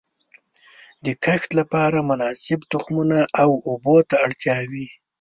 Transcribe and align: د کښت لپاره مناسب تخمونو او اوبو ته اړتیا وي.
د 1.05 1.07
کښت 1.23 1.49
لپاره 1.59 1.97
مناسب 2.09 2.59
تخمونو 2.71 3.19
او 3.41 3.49
اوبو 3.67 3.95
ته 4.09 4.15
اړتیا 4.25 4.57
وي. 4.71 4.87